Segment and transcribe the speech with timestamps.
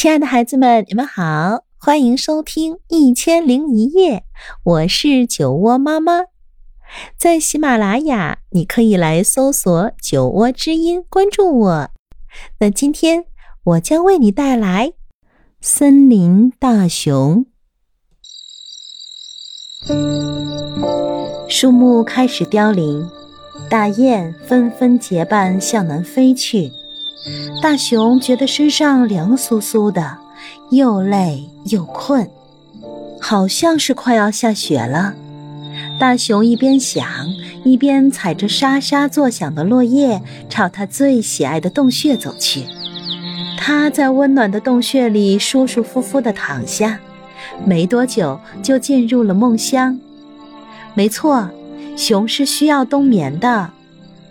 [0.00, 4.16] 亲爱的孩子们，你们好，欢迎收听《一千零一夜》，
[4.62, 6.22] 我是酒窝妈妈。
[7.18, 11.90] 在喜马拉雅，你可以来搜索“酒窝之音”，关注我。
[12.60, 13.26] 那今天
[13.62, 14.88] 我将为你带来
[15.60, 17.44] 《森林大熊》。
[21.50, 23.06] 树木开始凋零，
[23.68, 26.72] 大雁纷纷结伴向南飞去。
[27.62, 30.18] 大熊觉得身上凉飕飕的，
[30.70, 32.28] 又累又困，
[33.20, 35.14] 好像是快要下雪了。
[35.98, 37.06] 大熊一边想，
[37.62, 42.64] 一边踩着沙沙作响的落叶，朝他最喜爱的洞穴走去。
[43.58, 46.98] 他在温暖的洞穴里舒舒服服地躺下，
[47.66, 50.00] 没多久就进入了梦乡。
[50.94, 51.48] 没错，
[51.96, 53.70] 熊是需要冬眠的。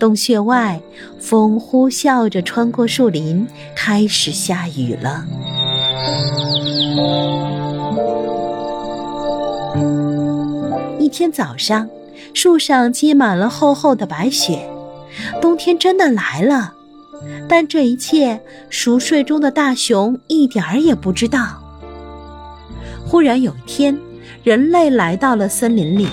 [0.00, 0.80] 洞穴外，
[1.20, 3.46] 风呼啸着穿过树林，
[3.76, 5.26] 开始下雨了。
[10.98, 11.86] 一天早上，
[12.32, 14.66] 树上积满了厚厚的白雪，
[15.38, 16.72] 冬天真的来了。
[17.46, 18.40] 但这一切，
[18.70, 21.62] 熟睡中的大熊一点儿也不知道。
[23.06, 23.98] 忽然有一天，
[24.42, 26.08] 人类来到了森林里，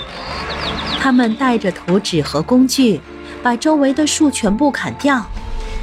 [0.99, 2.99] 他们带着图纸和工具。
[3.41, 5.25] 把周围的树全部砍掉，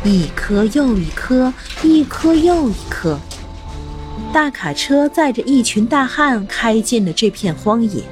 [0.03, 1.53] 一棵又一棵，
[1.83, 3.19] 一棵又一棵。
[4.33, 8.03] 大卡车载着一群大汉开进了这片荒野。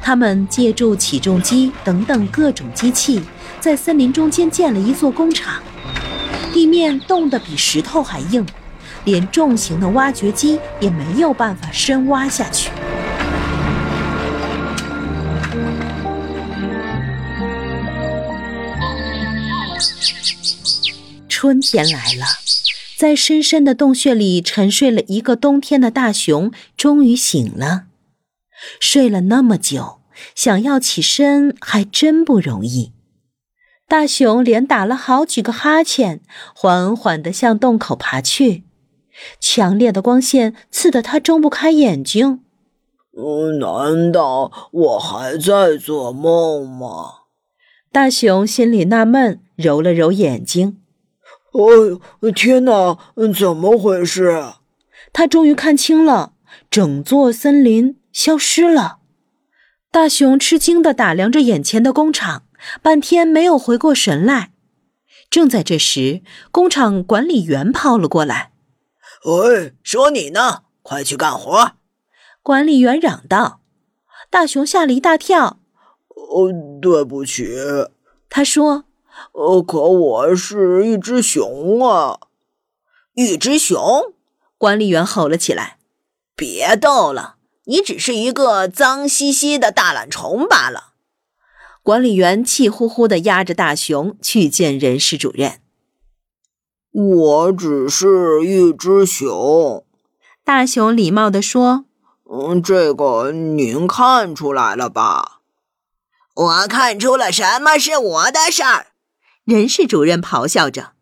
[0.00, 3.22] 他们借助起重机等等各种机器，
[3.60, 5.62] 在森林中间建了一座工厂。
[6.52, 8.44] 地面冻得比石头还硬，
[9.04, 12.71] 连重型的挖掘机也没有办法深挖下去。
[21.28, 22.26] 春天来了，
[22.96, 27.84] 在深深的洞穴里沉睡了一个冬天的大熊终于醒了。
[28.78, 30.00] 睡了那么久，
[30.34, 32.92] 想要起身还真不容易。
[33.88, 36.20] 大熊连打了好几个哈欠，
[36.54, 38.62] 缓缓地向洞口爬去。
[39.40, 42.40] 强烈的光线刺得他睁不开眼睛。
[43.58, 47.21] 难道我还在做梦吗？
[47.92, 50.78] 大熊心里纳闷，揉了揉眼睛。
[51.52, 52.00] 哦，
[52.34, 52.96] 天哪！
[53.38, 54.54] 怎么回事？
[55.12, 56.32] 他终于看清了，
[56.70, 59.00] 整座森林消失了。
[59.90, 62.44] 大熊吃惊地打量着眼前的工厂，
[62.80, 64.52] 半天没有回过神来。
[65.28, 68.52] 正在这时，工厂管理员跑了过来
[69.26, 71.72] ：“喂，说你呢，快去干活！”
[72.42, 73.60] 管理员嚷道。
[74.30, 75.60] 大熊吓了一大跳：“哦，
[76.80, 77.54] 对不起。”
[78.28, 78.84] 他说。
[79.32, 82.18] 呃，可我是一只熊啊！
[83.14, 84.14] 一只熊！
[84.56, 85.76] 管理员吼了起来
[86.34, 90.94] ：“别逗了，你只是一个脏兮兮的大懒虫罢了。”
[91.84, 95.60] 管理员气呼呼地压着大熊去见人事主任。
[96.90, 99.84] 我只是一只熊，
[100.42, 101.84] 大熊礼貌地说
[102.32, 105.31] ：“嗯，这个您看出来了吧？”
[106.34, 108.86] 我看出了什么是我的事儿。
[109.44, 110.92] 人事主任咆哮着，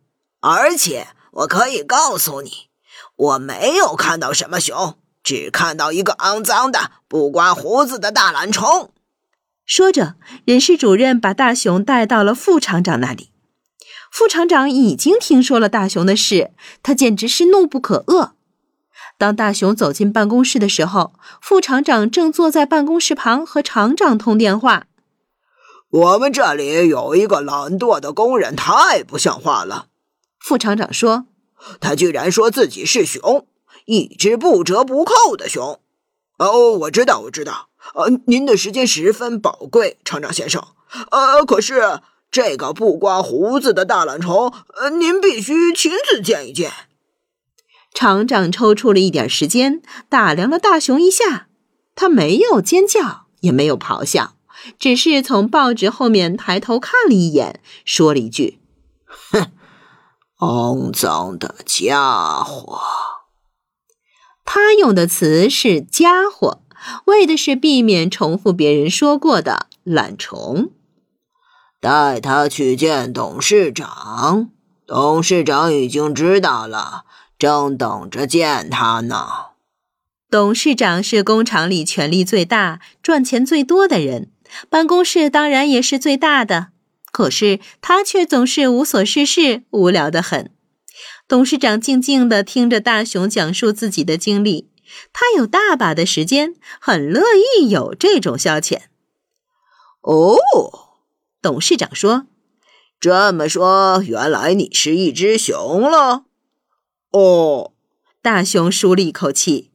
[0.40, 2.68] 而且我可以告诉你，
[3.14, 8.92] 我没有看到什么熊，只看到一个肮脏的、不刮胡子的大懒虫。
[9.64, 13.30] 说着，人事主任把大熊带到了副厂长那里。
[14.10, 16.50] 副厂长已经听说了大熊的事，
[16.82, 18.32] 他简直是怒不可遏。
[19.16, 24.86] 当大熊走进办公室的时候，副厂长正坐在办公室旁和厂长通电话。
[25.90, 29.88] 我们这里有一个懒惰的工人，太不像话了。
[30.38, 31.26] 副厂长说
[31.80, 33.48] ：“他居然说自己是熊，
[33.86, 35.80] 一只不折不扣的熊。”
[36.38, 37.68] 哦，我知道，我知道。
[37.94, 40.62] 呃，您的时间十分宝贵，厂长先生。
[41.10, 46.70] 呃，可是这个不刮胡子的大懒虫，呃，您必须亲自见一见。
[47.92, 51.48] 厂长抽出了一点时间，打量了大熊一下，
[51.96, 54.34] 他没有尖叫，也没有咆哮。
[54.78, 58.60] 只是从报纸后面抬头看了一眼，说了一句
[59.32, 59.52] ：“哼，
[60.38, 62.80] 肮脏的家伙。”
[64.44, 66.62] 他用的词是“家伙”，
[67.06, 70.70] 为的是避免重复别人说过的“懒虫”。
[71.80, 74.50] 带他去见董事长，
[74.86, 77.04] 董事长已经知道了，
[77.38, 79.26] 正等着见他呢。
[80.28, 84.30] 董事长是工厂里权力最大、赚钱最多的人。
[84.68, 86.68] 办公室当然也是最大的，
[87.12, 90.50] 可是他却总是无所事事，无聊得很。
[91.26, 94.68] 董事长静静地听着大熊讲述自己的经历，
[95.12, 97.22] 他有大把的时间，很乐
[97.56, 98.80] 意有这种消遣。
[100.02, 100.36] 哦，
[101.40, 102.26] 董事长说
[102.98, 106.24] ：“这么说，原来你是一只熊了。”
[107.12, 107.72] 哦，
[108.20, 109.69] 大熊舒了一口气，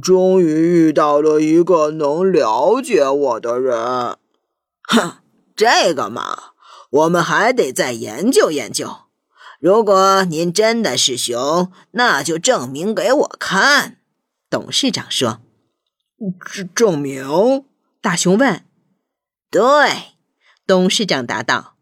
[0.00, 4.16] 终于遇到了一个能了解我的人。
[4.82, 5.18] 哼，
[5.56, 6.38] 这个嘛。
[6.90, 8.96] 我们还得再研究研究。
[9.58, 13.96] 如果您真的是熊，那就证明给我看。”
[14.50, 15.40] 董事长说。
[16.52, 17.64] “证证明？”
[18.02, 18.66] 大熊问。
[19.50, 19.62] “对。”
[20.66, 21.76] 董事长答道，“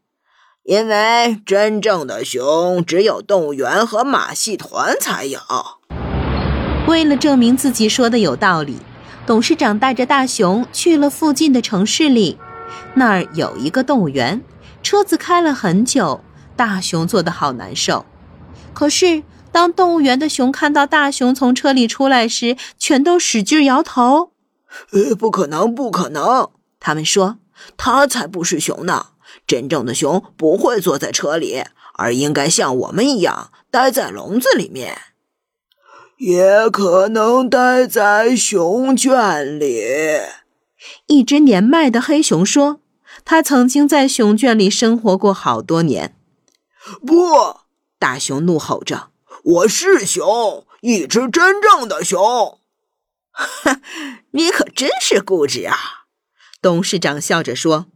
[0.63, 5.41] 因为真正的熊只有动物园和马戏团才有。”
[6.91, 8.77] 为了证明自己说的有道理，
[9.25, 12.37] 董事长带着大熊去了附近的城市里，
[12.95, 14.43] 那儿有一个动物园。
[14.83, 16.25] 车子开了很久，
[16.57, 18.05] 大熊坐得好难受。
[18.75, 19.23] 可是，
[19.53, 24.33] 当动物园的熊看到大熊从车里出来时，全都使劲摇头
[24.91, 26.51] ：“呃，不可能，不可能！”
[26.81, 27.39] 他们说
[27.79, 29.11] ：“他才不是熊呢！
[29.47, 31.63] 真正的熊不会坐在车里，
[31.95, 34.99] 而应该像我们一样待在笼子里面，
[36.21, 39.83] 也可能待在熊圈里。”
[41.07, 42.81] 一只年迈的黑熊说。
[43.25, 46.17] 他曾经在熊圈里生活过好多年。
[47.07, 47.59] 不，
[47.99, 49.11] 大熊怒吼着
[49.45, 52.59] ：“我是熊，一只真正的熊。
[53.31, 53.81] ”哈
[54.31, 55.77] 你可真是固执啊！
[56.63, 57.87] 董事长笑着说：“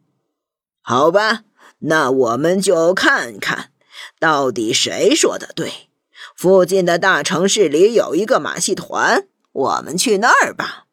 [0.83, 1.45] 好吧，
[1.79, 3.71] 那我们就看看，
[4.19, 5.89] 到底谁说的对。
[6.35, 10.85] 附近的大城市里有一个马戏团，我们去那儿吧。”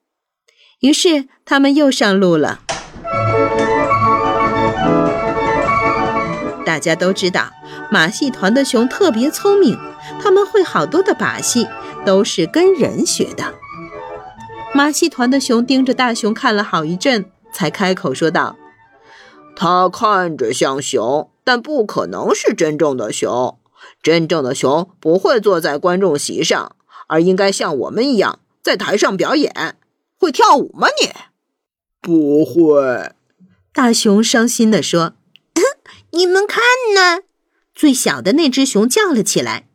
[0.82, 2.62] 于是他们又上路了。
[6.66, 7.52] 大家都知道，
[7.92, 9.78] 马戏团的熊特别聪明，
[10.22, 11.68] 他们会好多的把戏，
[12.06, 13.54] 都是跟人学的。
[14.74, 18.56] 马戏团的熊盯着大熊看了好一阵，才开口说道
[19.56, 23.60] ：“他看着像熊，但不可能是真正的熊。
[24.02, 26.76] 真正的熊不会坐在观众席上，
[27.08, 29.78] 而应该像我们一样在台上表演。
[30.18, 30.88] 会跳舞吗？
[31.02, 31.12] 你
[32.02, 33.14] 不会。”
[33.74, 35.14] 大熊伤心地说。
[36.14, 36.62] 你们看
[36.94, 37.24] 呢？
[37.74, 39.70] 最小的那只熊叫了起来：“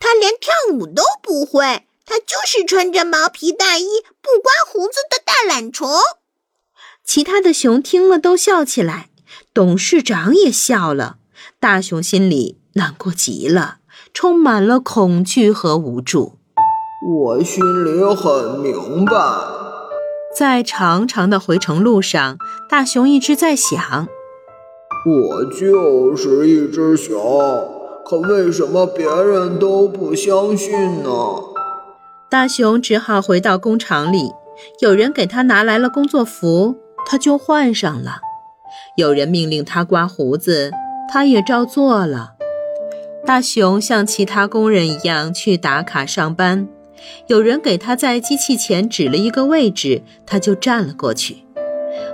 [0.00, 3.84] 它连跳舞都不会，它就是穿着毛皮大衣、
[4.22, 5.90] 不刮胡子的大懒虫。”
[7.04, 9.10] 其他的熊听了都笑起来，
[9.52, 11.18] 董事长也笑了。
[11.60, 13.76] 大熊心里难过极了，
[14.12, 16.34] 充满了恐惧和无助。
[17.08, 19.12] 我心里很明白。
[20.36, 22.36] 在长长的回程路上，
[22.68, 24.06] 大熊一直在想。
[25.06, 27.16] 我就是一只熊，
[28.04, 31.10] 可为什么别人都不相信呢？
[32.28, 34.32] 大熊只好回到工厂里，
[34.80, 36.76] 有人给他拿来了工作服，
[37.06, 38.18] 他就换上了；
[38.98, 40.70] 有人命令他刮胡子，
[41.10, 42.35] 他也照做了。
[43.26, 46.68] 大熊像其他工人一样去打卡上班，
[47.26, 51.38] 有人给他在机器前指了一个位置，他就站了过去。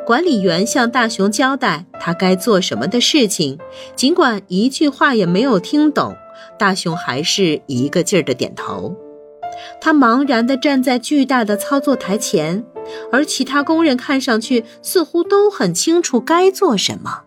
[0.06, 3.59] 管理员向大熊交代他该做什么的事情，
[3.94, 6.17] 尽管一句话也没有听懂，
[6.59, 8.97] 大熊还是一个劲儿的点头。
[9.82, 12.64] 他茫然地站在巨大的操作台前，
[13.12, 17.25] 而其他工人看上去似乎都很清楚该做什么。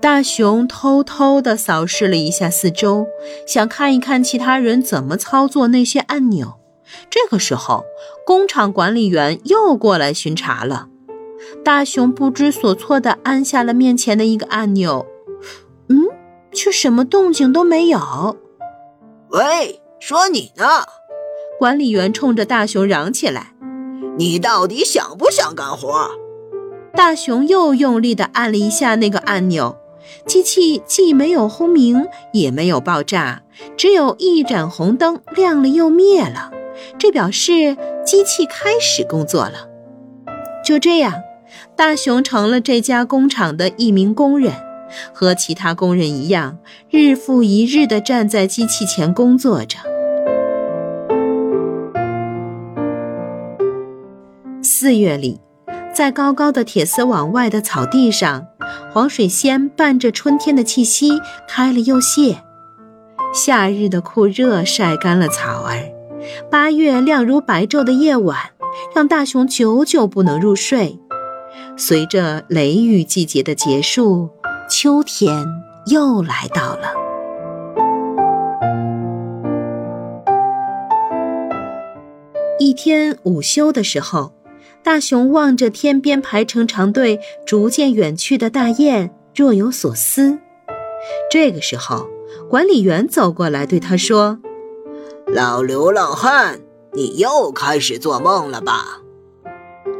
[0.00, 3.06] 大熊偷偷地扫视了一下四周，
[3.46, 6.54] 想看一看其他人怎么操作那些按钮。
[7.10, 7.84] 这个时候，
[8.24, 10.88] 工厂管理员又过来巡查了。
[11.62, 15.06] 大熊不知所措地按下了面前的一个按钮，
[15.88, 16.06] 嗯，
[16.52, 18.36] 却什么动静都没有。
[19.28, 20.64] 喂，说你呢！
[21.58, 23.54] 管理员冲着大熊嚷起来
[24.16, 26.10] ：“你到底想不想干活？”
[26.96, 29.76] 大熊又用力地按了一下那个按钮，
[30.26, 33.42] 机器既没有轰鸣，也没有爆炸，
[33.76, 36.50] 只有一盏红灯亮了又灭了，
[36.98, 39.68] 这表示机器开始工作了。
[40.64, 41.14] 就这样。
[41.74, 44.52] 大熊成了这家工厂的一名工人，
[45.12, 46.58] 和其他工人一样，
[46.90, 49.78] 日复一日地站在机器前工作着。
[54.62, 55.40] 四月里，
[55.92, 58.46] 在高高的铁丝网外的草地上，
[58.92, 61.10] 黄水仙伴着春天的气息
[61.48, 62.42] 开了又谢。
[63.32, 65.78] 夏日的酷热晒干了草儿
[66.50, 68.36] 八月亮如白昼的夜晚
[68.92, 70.98] 让大熊久久不能入睡。
[71.76, 74.28] 随着雷雨季节的结束
[74.68, 75.46] 秋天
[75.86, 77.00] 又来到了。
[82.58, 84.32] 一天午休的时候
[84.82, 90.38] 大熊望着天边排成长队、逐渐远去的大雁，若有所思。
[91.30, 92.08] 这个时候，
[92.48, 94.38] 管理员走过来对他说
[95.26, 96.60] ：“老流浪汉，
[96.92, 99.02] 你又开始做梦了吧？”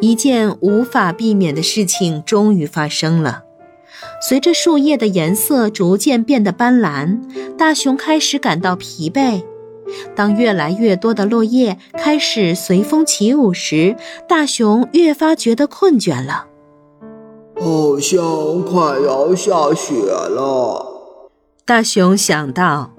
[0.01, 3.45] 一件无法避免的事情终于发生了。
[4.27, 7.21] 随着树叶的颜色逐渐变得斑斓，
[7.59, 9.43] 大熊开始感到疲惫。
[10.15, 13.97] 当越来越多的落叶开始随风起舞时，
[14.29, 16.47] 大熊越发觉得困倦了。
[17.57, 20.87] 好像快要下雪了，
[21.65, 22.91] 大熊想到。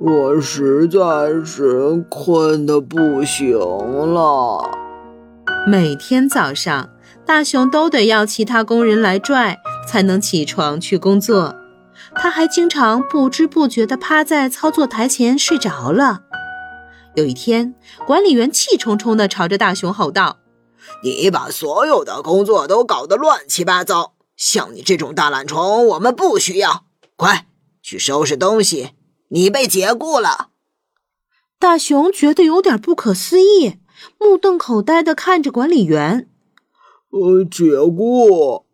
[0.00, 0.98] 我实在
[1.44, 4.70] 是困得不行了。
[5.66, 6.90] 每天早上，
[7.24, 9.58] 大熊都得要其他工人来拽。
[9.86, 11.54] 才能起床去工作，
[12.24, 16.22] 他还经常不知不觉地趴在操作台前睡着了。
[17.16, 17.74] 有一天，
[18.06, 20.38] 管理员气冲冲地朝着大熊吼道
[21.04, 26.86] ：“你把所有的工作都搞得乱七八糟，像你这种大懒虫，我们不需要。
[27.14, 27.46] 快
[27.82, 28.92] 去收拾东西，
[29.28, 30.48] 你被解雇了。”
[31.60, 33.80] 大熊觉得有点不可思议，
[34.18, 36.30] 目瞪口呆地看着管理员
[37.12, 38.64] ：“呃，解雇？”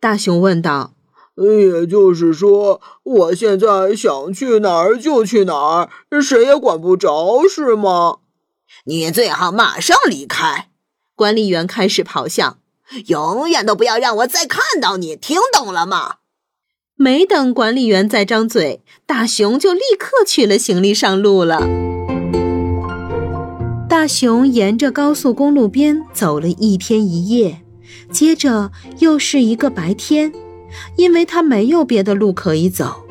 [0.00, 0.93] 大熊问道
[1.36, 5.90] ：“也就是说，我现在想去哪儿就去哪儿，
[6.22, 8.18] 谁也管不着，是吗？”
[8.86, 10.68] 你最好马上离开！
[11.16, 12.58] 管理员开始咆哮
[13.06, 16.16] ：“永远都不要让我再看到你，听懂了吗？”
[16.96, 21.60] 没等管理员再张嘴，大熊就立刻取了行李上路了。
[23.88, 27.62] 大熊沿着高速公路边走了一天一夜。
[28.10, 30.32] 接着又是一个白天，
[30.96, 33.04] 因为他没有别的路可以走。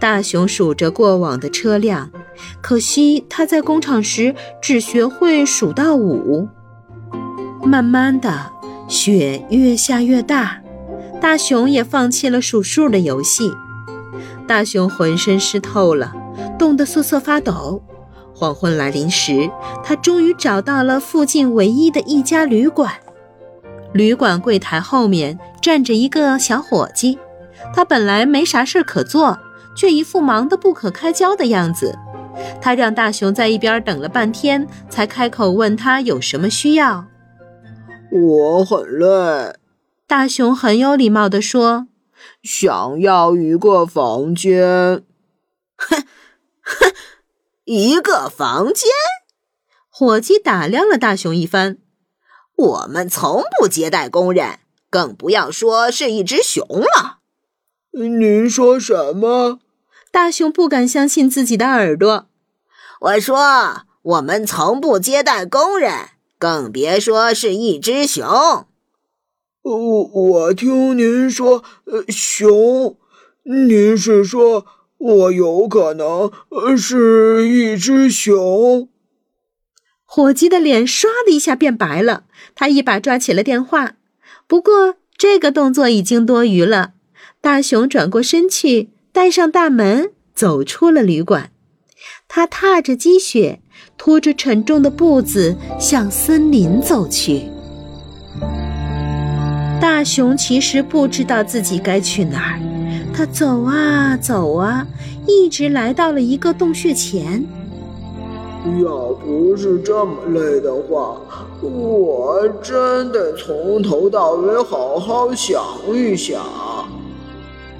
[0.00, 2.10] 大熊数着过往的车辆，
[2.60, 6.48] 可惜他在工厂时只学会数到五。
[7.64, 8.52] 慢慢的，
[8.88, 10.60] 雪越下越大，
[11.20, 13.50] 大熊也放弃了数数的游戏。
[14.46, 16.14] 大熊浑身湿透了，
[16.58, 17.82] 冻得瑟瑟发抖。
[18.32, 19.50] 黄昏来临时，
[19.82, 22.92] 他终于找到了附近唯一的一家旅馆。
[23.92, 27.18] 旅馆柜台后面站着一个小伙计，
[27.74, 29.38] 他本来没啥事可做，
[29.76, 31.98] 却一副忙得不可开交的样子。
[32.60, 37.06] 他让大熊在一边等了半天，才开口问他有什么需要。
[38.10, 39.56] 我很累，
[40.06, 41.88] 大熊很有礼貌地说
[42.42, 45.02] ：“想要一个房间。”
[45.76, 46.04] 哼
[46.62, 46.92] 哼，
[47.64, 48.88] 一个房间？
[49.90, 51.78] 伙计打量了大熊一番。
[52.58, 54.58] 我们从不接待工人，
[54.90, 57.18] 更不要说是一只熊了。
[57.92, 59.60] 您说什么？
[60.10, 62.26] 大熊不敢相信自己的耳朵。
[63.02, 65.92] 我说，我们从不接待工人，
[66.36, 68.66] 更别说是一只熊。
[69.62, 72.96] 我我听您说，呃，熊，
[73.44, 76.32] 您是说我有可能
[76.76, 78.88] 是一只熊？
[80.10, 82.24] 伙计的脸唰的一下变白了，
[82.54, 83.96] 他一把抓起了电话。
[84.46, 86.92] 不过这个动作已经多余了。
[87.42, 91.50] 大熊转过身去，带上大门，走出了旅馆。
[92.26, 93.60] 他踏着积雪，
[93.98, 97.42] 拖着沉重的步子向森林走去。
[99.78, 102.60] 大熊其实不知道自己该去哪儿，
[103.12, 104.86] 他走啊走啊，
[105.26, 107.46] 一直来到了一个洞穴前。
[108.82, 111.20] 要不是这么累的话，
[111.62, 115.62] 我真得从头到尾好好想
[115.92, 116.42] 一想。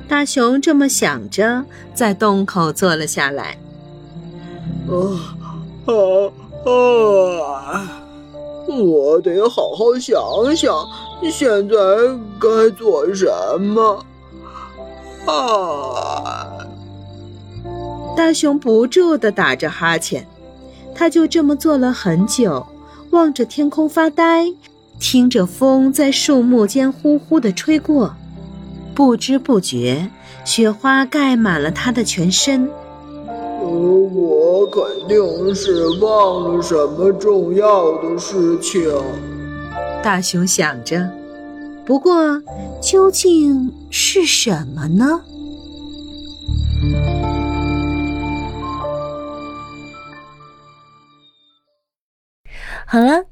[0.09, 3.59] 大熊这么想着，在洞口坐了下来。
[4.89, 5.37] 啊
[5.87, 5.93] 啊
[6.65, 8.03] 啊！
[8.69, 10.75] 我得好好想想，
[11.31, 11.77] 现在
[12.41, 13.27] 该做什
[13.61, 14.05] 么。
[15.27, 16.49] 啊！
[18.17, 20.27] 大熊不住地打着哈欠。
[20.99, 22.67] 他就这么坐了很久，
[23.11, 24.53] 望着天空发呆，
[24.99, 28.17] 听着风在树木间呼呼地吹过，
[28.97, 30.11] 不知不觉，
[30.45, 32.69] 雪花盖满了他的全身。
[33.29, 38.83] 呃，我肯定是忘了什么重要的事情。
[40.03, 41.09] 大熊想着，
[41.87, 42.43] 不过
[42.83, 45.21] 究竟是什么呢？